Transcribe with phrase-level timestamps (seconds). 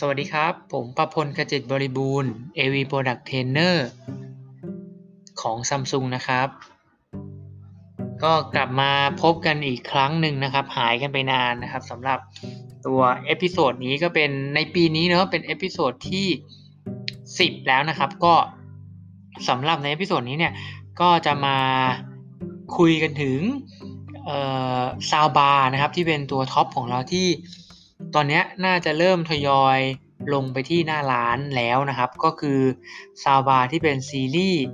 [0.00, 3.76] สวัสดีครับ ผมประพลกจิตบริบูรณ์ AV Product Trainer
[5.40, 6.48] ของ Samsung นะครับ
[8.22, 8.92] ก็กลับมา
[9.22, 12.18] พบกันอีกครั้งหนึ่งนะครับ หายกันไปนานนะครับสำหรับ
[12.86, 16.26] ตัว episode นี้ก็เป็นในปีนี้เนาะเป็น episode ที่
[16.98, 18.34] 10 แล้วนะครับ ก็
[19.48, 20.52] สำหรับใน episode นี้เนี่ย
[21.00, 21.58] ก็จะมา
[22.76, 23.40] คุยกันถึง
[25.10, 27.28] soundbar นะครับ ที่เป็นตัวท็อปของเราที่
[28.14, 29.78] ตอนนี้น่าจะเริ่มทยอย
[30.34, 32.60] ลงไปที่หน้าร้านแล้วนะครับ ก็คือ
[33.22, 34.64] soundbar ที่เป็นซีรีส์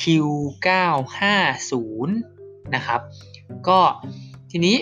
[0.00, 2.08] Q950
[2.74, 3.00] นะครับ
[3.68, 3.80] ก็
[4.50, 4.76] ทีนี้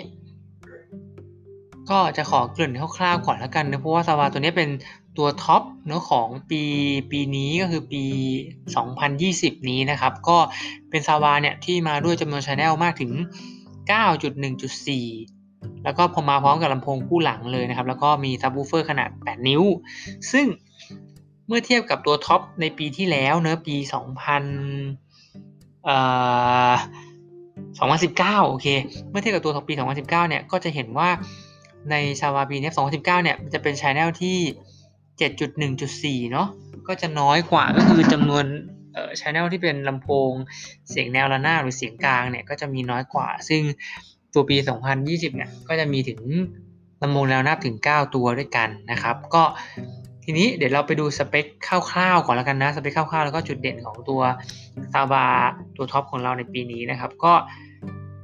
[1.90, 4.70] ก็จะขอเกริ่นคร่าวๆก่อนแล้วกันนะเพราะว่าซาวาตัวนี้เป็น
[5.18, 6.62] ตัวท็อปเนาะของปี
[7.10, 8.04] ปีนี้ก็คือปี
[8.86, 10.38] 2020 นี้นะครับ ก็
[10.90, 13.12] เป็นซาวาเนี่ยที่มาด้วยจำนวน channel มากถึง
[13.90, 15.35] 9.1.4
[15.84, 19.62] แล้วก็พอมาพร้อมกับลำโพงคู่หลังเลยนะครับ แล้วก็มีซับวูเฟอร์ขนาด 8 นิ้ว
[20.32, 20.46] ซึ่ง
[21.46, 25.98] เมื่อเทียบกับตัวท็อปในปีที่แล้วเนอะปี 2000เอ่
[26.70, 26.72] อ
[28.04, 28.66] 2019 โอเค
[29.10, 31.08] เมื่อเทียบกับตัวท็อปปี 2019 เนี่ย ก็จะเห็นว่า
[31.90, 34.38] ในซาวาปีนี้2019 เนี่ยจะเป็น channel ที่
[36.20, 36.48] 7.1.4 เนาะ
[36.88, 38.44] ก็จะน้อยกว่าก็คือจำนวน
[38.92, 40.30] เอ่อ channel ที่เป็นลำโพง
[40.90, 43.60] เสียงแนวระนาบหรือเสียงกลางเนี่ยก็จะมีน้อยกว่า ซึ่ง
[44.36, 44.56] ตัวปี
[44.96, 46.20] 2020 เนี่ย ก็จะมีถึง
[47.02, 49.42] ลำโพงแนวระนาบถึง 9 ตัวด้วยกันนะครับ ก็
[50.24, 54.20] ทีนี้เดี๋ยวเราไปดูสเปคคร่าวๆก่อนแล้วกันนะ สเปคคร่าวๆ แล้วก็จุดเด่นของตัว
[54.92, 55.26] soundbar
[55.76, 57.32] ตัวท็อปของเราในปีนี้นะครับ ก็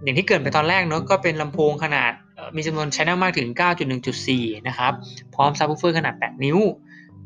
[0.03, 2.13] อย่างที่เกริ่นไปตอนแรกเนาะก็เป็นลำโพงขนาด
[2.57, 3.49] มีจำนวน channel มากถึง
[4.09, 4.93] 9.1.4 นะครับ
[5.35, 6.59] พร้อมซับวูเฟอร์ขนาด 8 นิ้ว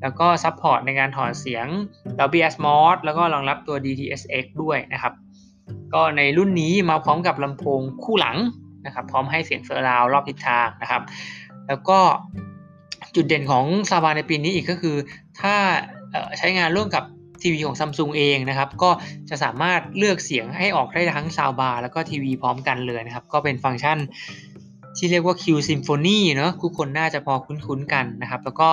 [0.03, 1.67] แล้วก็ support ในการถอดเสียง
[2.19, 5.13] Dolby Atmos แล้วก็รองรับตัว DTS:X ด้วยนะครับ
[5.95, 8.37] ก็ในรุ่นนี้มาพร้อมกับลำโพงคู่หลัง
[8.87, 11.03] นะครับพร้อมให้เสียง surround รอบทิศทางนะครับ
[11.69, 11.99] แล้วก็
[13.15, 14.97] จุดเด่นของ soundbar ในปีนี้อีกก็คือ
[15.41, 15.55] ถ้า
[16.39, 17.05] ใช้งานร่วมกับ
[17.43, 18.91] ทีวีของซัมซุงเองนะครับ ก็
[19.31, 23.99] จะสามารถเลือกเสียงให้ออกได้ทั้ง soundbar แล้วก็ทีวีพร้อมกันเลยนะครับ ก็เป็นฟังก์ชัน
[24.97, 28.69] ที่เรียกว่า Q Symphony เนาะทุกคนน่าจะพอคุ้นๆกันนะครับ แล้วก็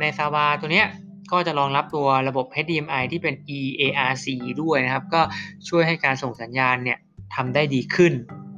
[0.00, 0.86] ในซาวบาตัวเนี้ย
[1.32, 4.26] ก็จะรองรับตัวระบบ HDMI ที่เป็น EARC
[4.62, 5.20] ด้วยนะครับ ก็
[5.68, 6.98] ช่วยให้การส่งสัญญาณเนี่ย
[7.34, 8.12] ทำได้ดีขึ้น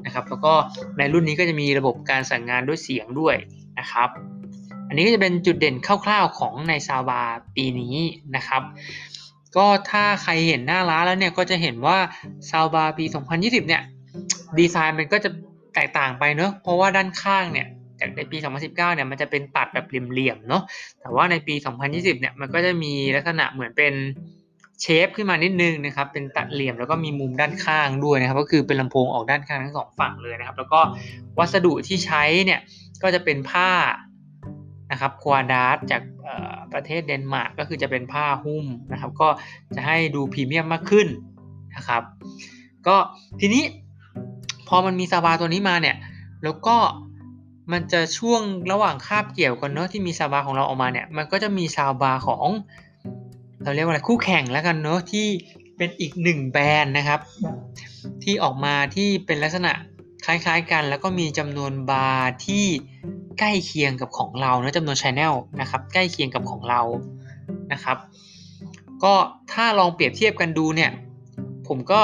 [0.06, 0.52] นะครับ แล้วก็
[0.98, 3.36] ในรุ่นนี้ก็จะมีระบบการสั่งงานด้วยเสียงด้วย
[3.78, 4.08] นะครับ
[4.88, 7.22] อันนี้ก็จะเป็นจุดเด่นคร่าวๆของในซาวบา
[7.56, 7.96] ปีนี้
[8.36, 8.62] นะครับ
[9.56, 11.98] ก็ถ้าใครเห็นหน้าร้านแล้วเนี่ยก็จะเห็นว่า
[12.50, 13.04] ซาวบาปี
[13.36, 13.82] 2020 เนี่ย
[14.58, 15.30] ดีไซน์มันก็จะ
[15.74, 17.66] แตกต่างไปเนอะเพราะว่าด้านข้างเนี่ย
[18.00, 20.62] จากในปี 2019 เนี่ยมันจะเป็นตัดแบบเหลี่ยมๆเนาะ
[21.00, 21.54] แต่ว่าในปี
[21.86, 23.92] 2020 เนี่ยมันก็จะมีลักษณะเหมือนเป็น
[24.80, 30.80] เชฟขึ้นมานิดนึงนะครับ เป็นตัดเหลี่ยมแล้วก็มีมุมด้านข้างด้วยนะครับ ก็คือเป็นลำโพงออกด้านข้างทั้งสองฝั่งเลยนะครับ แล้วก็
[31.38, 32.60] วัสดุที่ใช้เนี่ย
[33.02, 33.70] ก็จะเป็นผ้า
[34.90, 36.02] นะครับควาดาร์จาก
[36.72, 39.28] ประเทศเดนมาร์กก็คือจะเป็นผ้าหุ้มนะครับ ก็
[39.74, 41.08] จะให้ดูพรีเมียมมากขึ้น
[41.76, 42.02] นะครับ
[42.86, 42.96] ก็
[43.40, 43.64] ทีนี้
[44.68, 45.96] พอมันมี soundbar ตัวนี้มาเนี่ย
[46.44, 46.76] แล้วก็
[47.72, 52.46] มันจะช่วงระหว่างคาบเกี่ยวกันเนาะที่มี soundbar ของเราออกมาเนี่ยมันก็จะมี soundbar ของ
[53.66, 55.26] เราเรียกว่าอะไรคู่แข่งแล้วกันเนาะที่
[55.76, 57.20] เป็นอีกหนึ่งแบรนด์นะครับ
[58.22, 59.72] ที่ออกมาที่เป็นลักษณะ
[60.26, 62.64] คล้ายๆกัน แล้วก็มีจำนวนบาร์ที่
[63.38, 66.80] ใกล้เคียงกับของเราเนะจำนวน channelนะครับใกล้เคียงกับของเรา
[67.72, 67.96] นะครับ
[69.04, 69.14] ก็
[69.52, 70.90] ถ้าลองเปรียบเทียบกันดูเนี่ย
[71.68, 72.00] ผมก็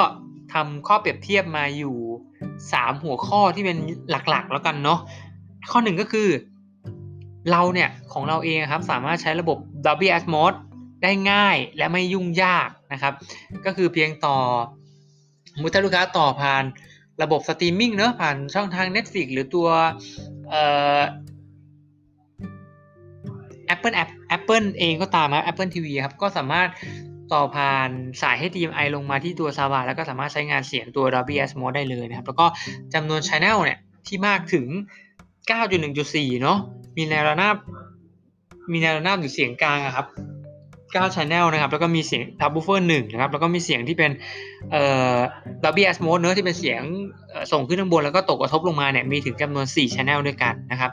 [0.53, 1.97] ทำข้อเปรียบเทียบมาอยู่
[2.49, 3.79] 3 หัวข้อที่เป็น
[4.11, 4.99] หลักๆ แล้วกันเนาะ
[5.71, 6.29] ข้อหนึ่งก็คือ
[7.51, 10.55] เราเนี่ยของเราเองครับสามารถใช้ระบบ Dolby Atmos
[11.03, 13.15] ได้ง่ายและไม่ยุ่งยากนะครับ
[13.65, 14.37] ก็คือเพียงต่อ
[15.61, 16.65] มุถ้าลูกค้าต่อผ่าน
[17.23, 19.69] ระบบสตรีมมิ่งเนอะผ่านช่องทาง Netflix หรือตัว
[23.75, 26.69] Apple App Apple เองก็ตามครับ Apple TV ครับ ก็สามารถ
[27.33, 27.89] ต่อผ่าน
[28.23, 32.47] สาย HDMI ลงมาที่ตัวซาวาแล้วก็สามารถใช้งานเสียงตัว Dolby Atmos ได้เลยนะครับ แล้วก็
[32.95, 34.67] จำนวน Channel เนี่ย ที่มากถึง
[35.51, 36.59] 9.1.4 เนาะ
[36.97, 37.57] มีแนวระนาบ
[38.73, 40.07] มีแนวระนาบหรือเสียงกลางครับ
[40.95, 44.11] 9 Channel นะครับ แล้วก็มีเสียง Subwoofer 1นะครับ แล้วก็มีเสียงที่เป็น
[44.71, 44.83] เอ่
[45.15, 45.19] อ
[45.63, 46.83] Dolby Atmos เนื้อที่เป็นเสียง
[47.53, 50.91] ส่งขึ้นข้างบน แล้วก็ตกกระทบลงมาเนี่ยมีถึงจำนวน 4 Channel ด้วยกันนะครับ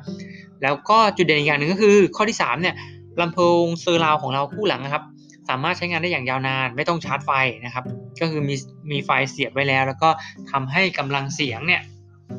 [0.63, 2.75] แล้วก็จุดเด่นอีกอย่างหนึ่งก็คือข้อที่ 3 เนี่ย
[3.21, 5.03] ลำโพงเซอร์ราวของเราคู่หลังนะครับ
[5.49, 7.31] สามารถใช้งานได้อย่างยาวนาน ไม่ต้องชาร์จไฟ
[7.65, 7.85] นะครับ
[8.21, 8.55] ก็คือมี
[8.91, 10.09] มีไฟเสียบไว้แล้ว แล้วก็
[10.51, 11.81] ทำให้กำลังเสียงเนี่ย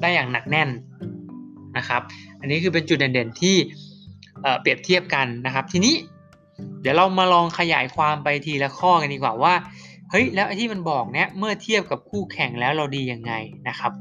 [0.00, 0.68] ได้อย่างหนักแน่น
[1.76, 2.02] นะครับ
[2.40, 3.56] อันนี้คือเป็นจุดเด่นๆที่
[4.60, 5.94] เปรียบเทียบกันนะครับ ทีนี้
[6.80, 9.54] เดี๋ยวเรามาลองขยายความไปทีละข้อกันดีกว่าว่า
[10.10, 13.32] เฮ้ยแล้วไอ้ที่มันบอกเนี้ยเมื่อเทียบกับคู่แข่งแล้วเราดียังไง
[13.68, 13.92] นะครับ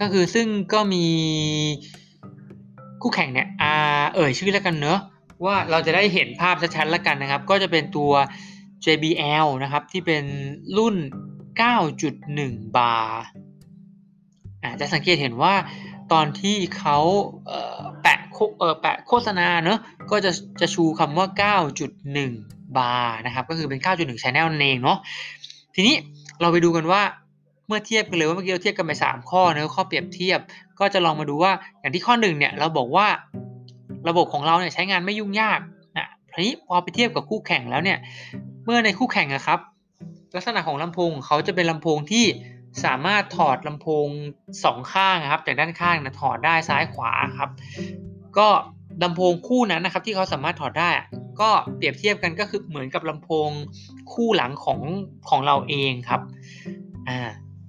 [0.00, 1.06] ก็คือซึ่งก็มี
[3.02, 3.74] คู่แข่งเนี่ยอ่า
[4.14, 5.00] เอ่ยชื่อแล้วกันเนอะ
[5.44, 8.12] ว่าเราจะได้เห็นภาพชัดๆแล้วกันนะครับ ก็จะเป็นตัว
[8.84, 10.24] JBL นะครับที่เป็น
[10.76, 10.96] รุ่น
[11.86, 13.22] 9.1 บาร์
[14.64, 15.54] อาจจะสังเกตเห็นว่า
[16.12, 16.98] ตอนที่เขา
[18.04, 18.18] แปะ
[18.82, 19.78] แปะโฆษณาเนอะ
[20.10, 21.26] ก็จะจะชูคำว่า
[22.02, 24.98] 9.1 บาร์นะครับก็คือเป็น 9.1 Channel นั่นเองเนาะ
[25.74, 25.94] ทีนี้
[26.40, 27.02] เราไปดูกันว่า
[27.66, 30.40] เมื่อเทียบกันเลยว่าเมื่อกี้เราเทียบกันไป 3 ข้อเนอะข้อเปรียบเทียบ
[30.80, 33.06] ก็จะลองมาดูว่าอย่างที่ข้อ1เนี่ยเราบอกว่า
[34.08, 35.60] ระบบของเราเนี่ยใช้งานไม่ยุ่งยาก
[35.96, 37.98] นะทีนี้พอไปเทียบกับคู่แข่งแล้วเนี่ย
[38.64, 39.58] เมื่อในคู่แข่งนะครับ
[40.36, 42.24] ลักษณะของลำโพงเขาจะเป็นลำโพงที่
[42.84, 44.08] สามารถถอดลำโพง
[44.64, 47.50] สองข้างครับ จากด้านข้างนะถอดได้ซ้ายขวาครับ
[48.38, 48.48] ก็
[49.02, 50.90] ลำโพงคู่นั้นนะครับ ที่เขาสามารถถอดได้
[51.40, 53.48] ก็เปรียบเทียบกันก็คือเหมือนกับลำโพง
[54.12, 54.80] คู่หลังของ
[55.28, 56.20] ของเราเองครับ
[57.08, 57.20] อ่า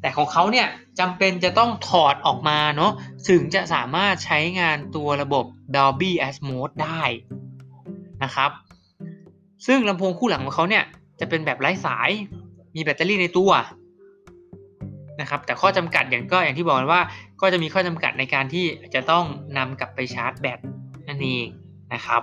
[0.01, 0.67] แต่ของเขาเนี่ย
[0.99, 2.91] จำเป็นจะต้องถอดออกมาเนาะ
[3.29, 7.01] ถึงจะสามารถใช้งานตัวระบบ Dolby Atmos ได้
[8.23, 8.51] นะครับ
[9.67, 10.83] ซึ่งลำโพงคู่หลังของเขาเนี่ย
[11.19, 12.09] จะเป็นแบบไร้สาย
[12.75, 13.51] มีแบตเตอรี่ในตัว
[15.21, 17.01] นะครับ แต่ข้อจำกัดอย่างก็อย่างที่บอกว่า
[17.41, 19.25] ก็จะมีข้อจำกัดในการที่จะต้อง
[19.57, 20.59] นำกลับไปชาร์จแบต
[21.07, 21.47] นั่นเอง
[21.93, 22.21] นะครับ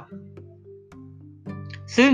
[1.97, 2.13] ซึ่ง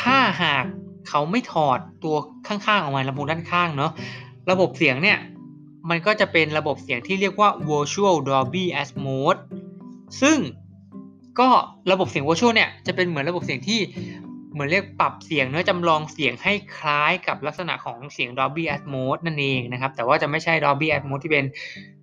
[0.00, 0.64] ถ้าหาก
[1.08, 2.16] เขาไม่ถอดตัว
[2.48, 3.92] ข้างๆออกมาลำโพงด้านข้างเนาะ
[4.50, 5.18] ระบบเสียงเนี่ย
[5.90, 9.36] มันก็จะเป็นระบบเสียงที่เรียกว่า virtual Dolby Atmos
[10.22, 10.38] ซึ่ง
[11.40, 11.48] ก็
[11.92, 13.80] ระบบเสียง virtual เนี่ยจะเป็นเหมือนระบบเสียงที่
[14.54, 21.44] เหมือนเรียกปรับเสียงเนื้อจำลองเสียงให้คล้ายกับลักษณะของเสียง Dolby Atmos นั่นเองนะครับ แต่ว่าจะไม่ใช่ Dolby Atmos ที่เป็น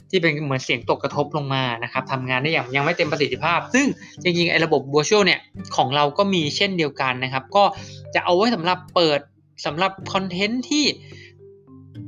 [0.09, 3.85] ที่เป็นเหมือนเสียงตกกระทบลงมานะครับทำงานได้อย่างยังไม่เต็มประสิทธิภาพ ซึ่ง
[4.23, 5.39] จริงๆไอ้ระบบ virtual เนี่ย
[5.75, 7.63] ของเราก็มีเช่นเดียวกันนะครับ ก็
[8.15, 9.19] จะเอาไว้สำหรับเปิด
[9.65, 10.85] สำหรับคอนเทนต์ที่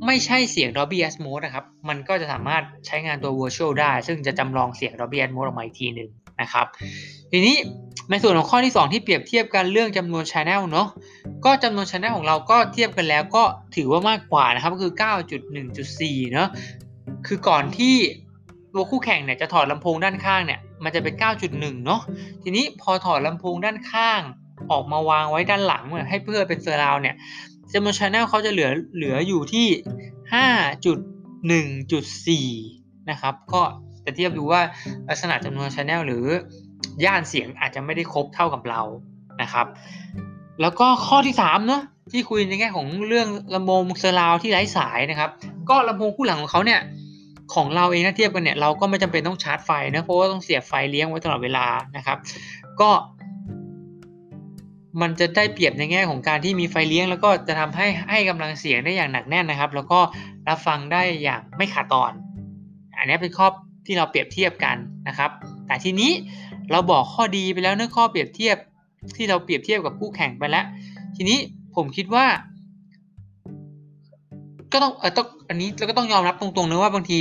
[0.05, 6.09] ไม่ใช่เสียง Dolby Atmos นะครับ มันก็จะสามารถใช้งานตัว virtual ได้ ซึ่งจะจำลองเสียง Dolby Atmos ออกมาอีกทีหนึ่ง
[6.41, 6.65] นะครับ
[7.31, 7.55] ทีนี้
[8.09, 10.87] ในส่วนของข้อที่ 2 ที่เปรียบเทียบกันเรื่องจำนวน Channel เนาะ
[11.45, 13.43] ก็จำนวน Channel ของเราก็เทียบกันแล้วก็
[13.75, 14.93] ถือว่ามากกว่านะครับก็คือ
[15.57, 16.49] 9.1.4 เนาะ
[17.27, 17.95] คือก่อนที่
[18.73, 21.13] ตัวคู่แข่งเนี่ยจะถอดลำโพงด้านข้างเนี่ยมันจะเป็น
[21.49, 22.01] 9.1 เนาะ
[22.43, 24.21] ทีนี้พอถอดลำโพงด้านข้าง
[24.71, 27.15] ออกมาวางไว้ด้านหลังให้เพื่อเป็นเซอร์ราวเนี่ย
[27.73, 29.67] จำนวน Channel เขาจะเหลือเหลืออยู่ที่
[32.47, 33.61] 5.1.4 นะครับ ก็
[34.05, 34.61] จะเทียบดูว่า
[35.09, 36.25] ลักษณะจำนวน Channel หรือ
[37.05, 38.81] ย่านเสียงอาจจะไม่ได้ครบเท่ากับเรา
[39.41, 39.65] นะครับ
[40.61, 41.81] แล้วก็ข้อที่3เนาะ
[42.11, 45.29] ที่คุยในแง่ของเรื่องลำโพง surround ที่ไร้สายนะครับ
[45.69, 46.79] ก็ลำโพงคู่หลังของเขาเนี่ย
[47.53, 51.65] ของเราเองถ้าเทียบกันเนี่ยเราก็ไม่จำเป็นต้องชาร์จไฟนะเพราะว่าต้องเสียบไฟเลี้ยงไว้ตลอดเวลา
[51.95, 52.17] นะครับ
[52.81, 52.89] ก็
[55.01, 59.99] มันจะได้เปรียบในแง่ของการที่มีไฟเลี้ยง แล้วก็จะทำให้ให้กำลังเสียงได้อย่างหนักแน่นนะครับ แล้วก็
[60.47, 62.11] รับฟังได้อย่างไม่ขาดตอน
[62.97, 63.47] อันนี้เป็นข้อ
[63.85, 64.77] ที่เราเปรียบเทียบกัน
[65.07, 65.31] นะครับ
[65.67, 66.11] แต่ทีนี้
[66.71, 68.57] เราบอกข้อดีไปแล้วเนื้อข้อเปรียบเทียบ
[69.15, 70.65] ที่เราเปรียบเทียบกับคู่แข่งไปแล้ว
[71.15, 71.37] ทีนี้
[71.75, 72.25] ผมคิดว่า
[74.71, 77.19] ก็ต้องเออต้องอันนี้เราก็ต้องยอมรับตรงๆนะว่าบางที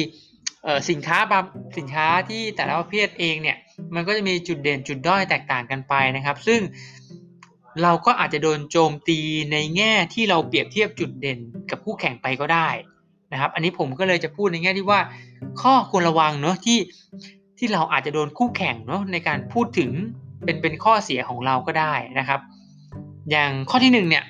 [0.65, 1.45] เออสินค้าบาง
[1.79, 3.57] สินค้าที่แต่ละประเภทเองเนี่ย
[3.95, 6.61] มันก็จะมีจุดเด่นจุดด้อยแตกต่างกันไปนะครับ ซึ่ง
[7.83, 9.19] เราก็อาจจะโดนโจมตี
[9.53, 11.39] ในแง่ที่เราเปรียบเทียบจุดเด่น
[11.71, 12.69] กับคู่แข่งไปก็ได้
[13.33, 15.01] นะครับ อันนี้ผมก็เลยจะพูดในแง่ที่ว่า
[15.63, 16.79] ข้อควรระวังเนาะที่
[17.65, 19.91] ที่เราอาจจะโดนคู่แข่งเนาะในการพูดถึง
[20.45, 22.41] เป็นเป็นข้อเสียของเราก็ได้นะครับ
[23.31, 24.25] อย่างข้อที่หนึ่งเนี่ย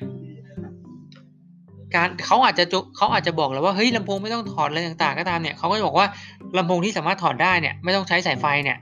[1.94, 2.64] การเขาอาจจะ
[2.96, 6.06] เขาอาจจะบอกเราว่าเฮ้ยลำโพงไม่ต้องถอดอะไรต่างๆ ก็ตามเนี่ยเขาก็จะบอกว่า
[6.58, 8.78] ลำโพงที่สามารถถอดได้เนี่ยไม่ต้องใช้สายไฟเนี่ย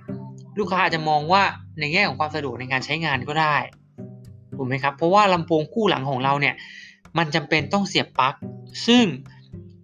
[0.58, 1.42] ลูกค้าอาจจะมองว่า
[1.80, 3.56] ในแง่ของความสะดวกในการใช้งานก็ได้
[4.56, 6.54] ถูกไหมครับเพราะว่าลำโพงคู่หลังของเราเนี่ย
[7.18, 8.34] มันจำเป็นต้องเสียบปลั๊ก
[8.86, 9.04] ซึ่ง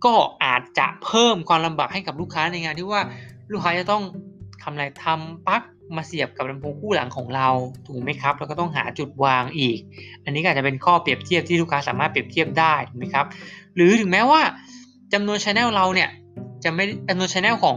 [0.05, 3.03] ก็อาจจะเพิ่มความลำบากให้กับลูกค้าในงานที่ว่า
[3.53, 5.63] ลูกค้าจะต้องำอะไรทำปลั๊ก
[5.97, 7.49] มาเสียบกับลำโพงคู่หลังของเรา
[7.87, 9.79] ถูกไหมครับ แล้วก็ต้องหาจุดวางอีก
[10.25, 13.27] อันนี้ก็อาจจะเป็นข้อเปรียบเทียบที่ลูกค้าสามารถเปรียบเทียบได้ถูกไหมครับ
[13.75, 14.41] หรือถึงแม้ว่า
[15.13, 16.11] จำนวนชแนลเราเนี่ย
[16.65, 17.77] จะไม่จำนวนชแนลของ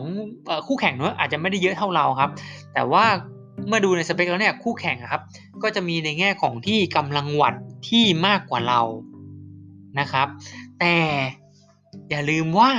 [0.67, 2.31] คู่แข่งเนอะอาจจะไม่ได้เยอะเท่าเราครับ
[2.73, 3.05] แต่ว่า
[3.67, 5.21] เมื่อดูในสเปคแล้วเนี่ยคู่แข่งครับ
[5.63, 7.55] ก็จะมีในแง่ของที่กำลังวัด
[7.89, 8.81] ที่มากกว่าเรา
[9.99, 10.27] นะครับ
[10.79, 10.95] แต่
[12.09, 12.71] อย่าลืมว่า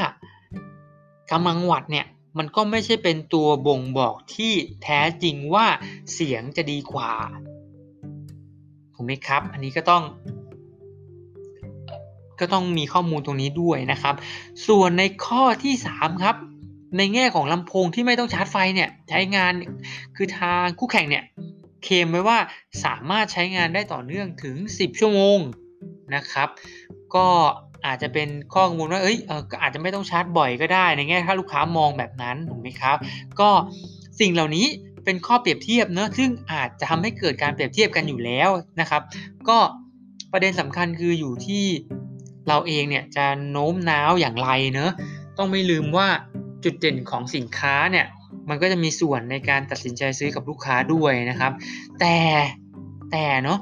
[1.32, 2.06] กำลังวัดเนี่ย
[2.38, 5.66] มันก็ไม่ใช่เป็นตัวบ่งบอกที่แท้จริงว่า
[6.12, 7.12] เสียงจะดีกว่า
[8.94, 10.02] ถูกไหมครับ อันนี้ก็ต้อง
[12.40, 14.14] ก็ต้องมีข้อมูลตรงนี้ด้วยนะครับ
[14.66, 16.36] ส่วนในข้อที่ 3 ครับ
[16.96, 19.52] ในแง่ของลำโพงที่ไม่ต้องชาร์จไฟเนี่ยใช้งาน
[20.16, 21.24] คือทางคู่แข่งเนี่ย
[21.84, 22.38] เคลมไว้ว่า
[22.84, 25.38] สามารถใช้งานได้ต่อเนื่องถึง 10 ชั่วโมง
[26.14, 26.48] นะครับ
[27.14, 27.28] ก็
[27.86, 32.96] อาจจะเป็นข้อกังวลว่าเอ้ยเอออาจจะไม่ต้องชาร์จบ่อยก็ได้ในแง่ถ้าลูกค้ามองแบบนั้นถูกไหมครับ
[33.40, 33.50] ก็
[34.20, 34.66] สิ่งเหล่านี้
[35.04, 39.02] เป็นข้อเปรียบเทียบเนอะซึ่งอาจจะทำให้เกิดการเปรียบเทียบกันอยู่แล้วนะครับ
[39.48, 39.58] ก็
[40.32, 41.64] ประเด็นสำคัญคืออยู่ที่
[42.48, 44.90] เราเองเนี่ยจะโน้มน้าวอย่างไรเนอะ
[45.38, 46.08] ต้องไม่ลืมว่า
[46.64, 48.06] จุดเด่นของสินค้าเนี่ย
[48.48, 51.52] มันก็จะมีส่วนในการตัดสินใจซื้อกับลูกค้าด้วยนะครับ
[52.00, 52.16] แต่
[53.10, 53.58] แต่เนาะ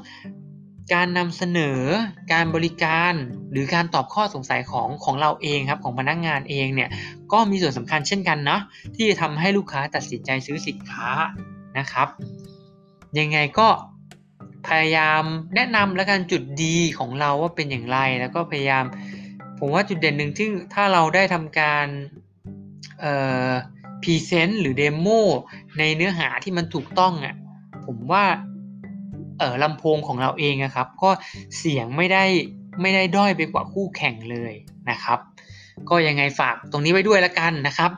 [0.95, 1.81] การนำเสนอ
[2.33, 3.13] การบริการ
[3.53, 6.91] หรือการตอบข้อสงสัยของของเราเองครับของพนักงานเองเนี่ย
[7.33, 8.61] ก็มีส่วนสำคัญเช่นกันเนาะ
[8.97, 11.11] ที่จะทำให้ลูกค้าตัดสินใจซื้อสินค้า
[11.79, 12.09] นะครับ
[13.19, 13.69] ยังไงก็
[14.69, 15.23] พยายาม
[15.55, 18.85] แนะนำและกันจุดดีของเราว่าเป็นอย่างไรแล้วก็พยายาม
[19.59, 21.87] ผมว่าจุดเด่นหนึ่งที่ถ้าเราได้ทำการ
[23.01, 23.15] เอ่
[23.49, 23.51] อ
[24.03, 25.07] present หรือ demo
[25.79, 27.35] ในเนื้อหาที่มันถูกต้องอะ
[27.87, 28.25] ผมว่า
[29.39, 31.11] เออลำโพงของเราเองนะครับ ก็
[31.59, 32.25] เสียงไม่ได้
[32.81, 34.53] ไม่ได้ด้อยไปกว่าคู่แข่งเลย
[34.91, 35.19] นะครับ
[35.91, 37.91] ก็ยังไงฝากตรงนี้ไว้ด้วยละกันนะครับ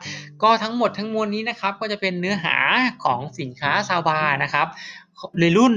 [0.43, 2.55] ก็ทั้งหมดทั้งมวลนี้นะครับ ก็จะเป็นเนื้อหา
[3.03, 4.67] ของสินค้า soundbar นะครับ
[5.39, 5.73] ในรุ่น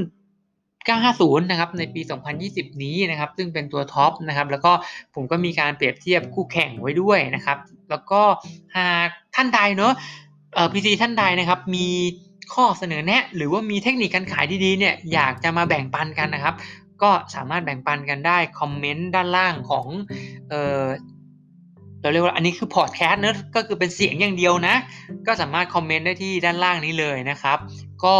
[0.84, 2.00] 950 นะครับ ในปี
[2.42, 4.72] 2020 นี้นะครับ ซึ่งเป็นตัวท็อปนะครับ แล้วก็
[5.14, 7.58] ผมก็มีการเปรียบเทียบคู่แข่งไว้ด้วยนะครับ
[7.90, 8.22] แล้วก็
[8.76, 9.92] หากท่านใดเนาะ
[10.54, 11.88] เอ่อพีซีท่านใดนะครับมี
[12.52, 16.54] ข้อเสนอแนะ หรือว่ามีเทคนิคการขายดีๆเนี่ยอยากจะมาแบ่งปันกันนะครับ
[17.02, 19.86] ก็สามารถแบ่งปันกันได้คอมเมนต์ด้านล่างของ
[20.48, 20.84] เออ
[22.00, 24.74] เราเรียกว่าอันนี้คือพอดแคสต์เนอะก็คือเป็นเสียงอย่างเดียวนะ
[25.26, 27.58] ก็สามารถคอมเมนต์ได้ที่ด้านล่างนี้เลยนะครับ
[28.04, 28.16] ก็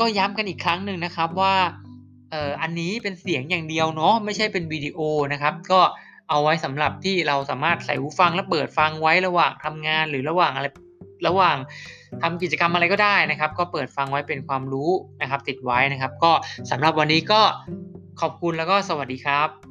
[0.00, 1.54] ก็ย้ำกันอีกครั้งหนึ่งนะครับว่า
[2.30, 4.98] เอ่ออันนี้เป็นเสียงอย่างเดียวเนาะไม่ใช่เป็นวิดีโอ
[5.32, 5.80] นะครับ ก็
[6.28, 10.66] เอาไว้สำหรับที่เราสามารถใส่หูฟังแล้วเปิดฟังไว้ระหว่างทำงานหรือระหว่างอะไร
[11.26, 11.56] ระหว่าง
[12.22, 14.90] ทำกิจกรรมอะไรก็ได้นะครับ ก็เปิดฟังไว้เป็นความรู้
[15.22, 16.32] นะครับ ติดไว้นะครับ ก็
[16.70, 17.40] สำหรับวันนี้ก็
[18.20, 19.69] ขอบคุณแล้วก็สวัสดีครับ